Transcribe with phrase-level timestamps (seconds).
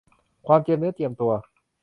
[0.47, 1.31] ความเจียมเนื้อเจียมตัว